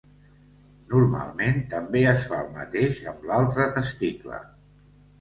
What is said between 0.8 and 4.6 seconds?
Normalment, també es fa el mateix amb l'altre testicle.